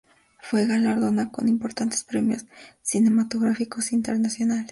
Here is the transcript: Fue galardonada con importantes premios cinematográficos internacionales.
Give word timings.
Fue 0.39 0.65
galardonada 0.65 1.31
con 1.31 1.47
importantes 1.47 2.03
premios 2.03 2.47
cinematográficos 2.81 3.91
internacionales. 3.93 4.59